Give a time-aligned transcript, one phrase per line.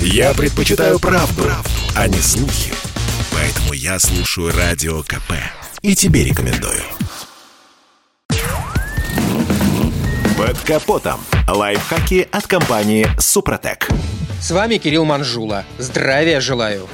[0.00, 2.72] Я предпочитаю правду, правду, а не слухи.
[3.32, 5.32] Поэтому я слушаю Радио КП.
[5.82, 6.82] И тебе рекомендую.
[10.36, 11.20] Под капотом.
[11.48, 13.88] Лайфхаки от компании «Супротек».
[14.40, 15.64] С вами Кирилл Манжула.
[15.78, 16.88] Здравия желаю.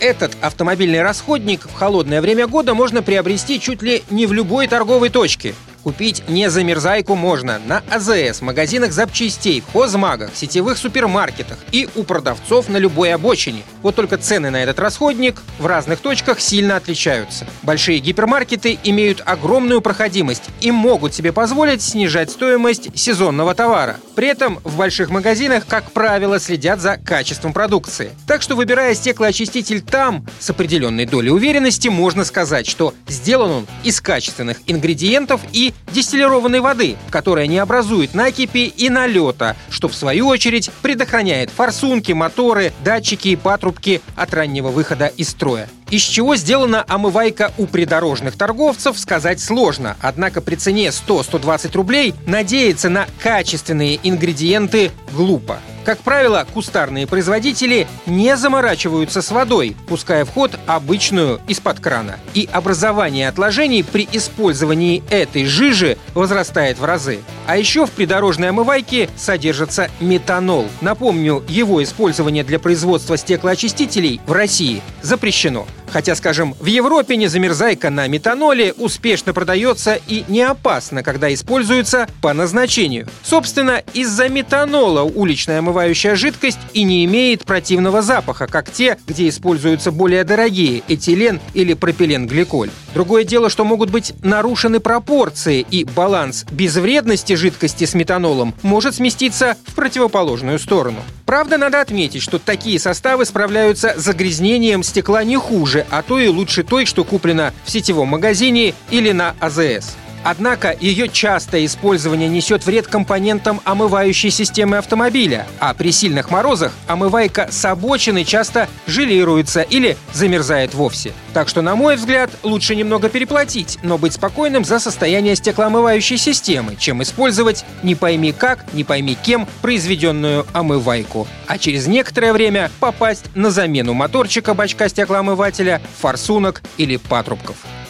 [0.00, 5.08] Этот автомобильный расходник в холодное время года можно приобрести чуть ли не в любой торговой
[5.08, 5.54] точке.
[5.84, 12.78] Купить не замерзайку можно на АЗС, магазинах запчастей, хозмагах, сетевых супермаркетах и у продавцов на
[12.78, 13.62] любой обочине.
[13.82, 17.46] Вот только цены на этот расходник в разных точках сильно отличаются.
[17.62, 23.98] Большие гипермаркеты имеют огромную проходимость и могут себе позволить снижать стоимость сезонного товара.
[24.14, 28.12] При этом в больших магазинах, как правило, следят за качеством продукции.
[28.26, 34.00] Так что, выбирая стеклоочиститель там, с определенной долей уверенности можно сказать, что сделан он из
[34.00, 40.70] качественных ингредиентов и дистиллированной воды, которая не образует накипи и налета, что в свою очередь
[40.82, 45.68] предохраняет форсунки, моторы, датчики и патрубки от раннего выхода из строя.
[45.90, 49.96] Из чего сделана омывайка у придорожных торговцев, сказать сложно.
[50.00, 55.58] Однако при цене 100-120 рублей надеяться на качественные ингредиенты глупо.
[55.84, 62.16] Как правило, кустарные производители не заморачиваются с водой, пуская в ход обычную из-под крана.
[62.32, 67.20] И образование отложений при использовании этой жижи возрастает в разы.
[67.46, 70.66] А еще в придорожной омывайке содержится метанол.
[70.80, 75.66] Напомню, его использование для производства стеклоочистителей в России запрещено.
[75.94, 82.32] Хотя, скажем, в Европе незамерзайка на метаноле успешно продается и не опасно, когда используется по
[82.32, 83.06] назначению.
[83.22, 89.92] Собственно, из-за метанола уличная омывающая жидкость и не имеет противного запаха, как те, где используются
[89.92, 92.70] более дорогие этилен или пропиленгликоль.
[92.94, 99.56] Другое дело, что могут быть нарушены пропорции, и баланс безвредности жидкости с метанолом может сместиться
[99.66, 101.00] в противоположную сторону.
[101.26, 106.28] Правда, надо отметить, что такие составы справляются с загрязнением стекла не хуже, а то и
[106.28, 109.96] лучше той, что куплено в сетевом магазине или на АЗС.
[110.24, 117.48] Однако ее частое использование несет вред компонентам омывающей системы автомобиля, а при сильных морозах омывайка
[117.50, 121.12] с обочины часто желируется или замерзает вовсе.
[121.34, 126.76] Так что, на мой взгляд, лучше немного переплатить, но быть спокойным за состояние стеклоомывающей системы,
[126.76, 131.28] чем использовать не пойми как, не пойми кем произведенную омывайку.
[131.46, 137.56] А через некоторое время попасть на замену моторчика бачка стеклоомывателя, форсунок или патрубков.